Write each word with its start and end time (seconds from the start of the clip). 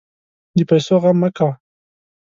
د 0.57 0.59
پیسو 0.69 0.95
غم 1.01 1.17
مه 1.21 1.29
کوه. 1.37 1.53